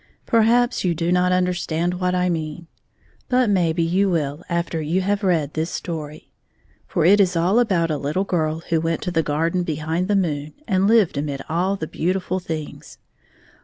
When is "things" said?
12.39-12.97